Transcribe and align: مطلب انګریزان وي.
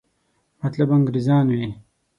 مطلب 0.61 0.89
انګریزان 0.97 1.45
وي. 1.55 1.65